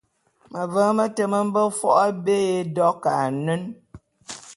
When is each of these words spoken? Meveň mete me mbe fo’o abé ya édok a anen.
Meveň 0.51 0.91
mete 0.97 1.23
me 1.31 1.39
mbe 1.47 1.61
fo’o 1.77 1.97
abé 2.05 2.35
ya 2.45 2.55
édok 2.63 2.99
a 3.11 3.13
anen. 3.27 3.63